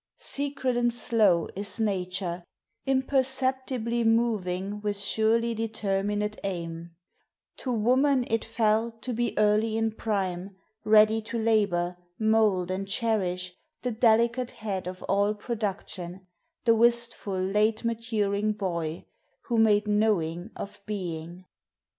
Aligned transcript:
Secret 0.17 0.75
and 0.75 0.91
slow 0.91 1.47
is 1.55 1.79
Nature 1.79 2.43
Imperceptibly 2.87 4.03
moving 4.03 4.81
With 4.81 4.97
surely 4.97 5.53
determinate 5.53 6.39
aim: 6.43 6.95
To 7.57 7.71
woman 7.71 8.25
it 8.27 8.43
fell 8.43 8.89
to 8.89 9.13
be 9.13 9.37
early 9.37 9.77
in 9.77 9.91
prime 9.91 10.55
Ready 10.83 11.21
to 11.21 11.37
labour, 11.37 11.97
mould, 12.17 12.71
and 12.71 12.87
cherish 12.87 13.53
The 13.83 13.91
delicate 13.91 14.49
head 14.49 14.87
of 14.87 15.03
all 15.03 15.35
Production 15.35 16.25
The 16.65 16.73
wistful 16.73 17.39
late 17.39 17.83
maturing 17.85 18.53
boy 18.53 19.05
Who 19.43 19.59
made 19.59 19.87
Knowing 19.87 20.49
of 20.55 20.81
Being. 20.87 21.45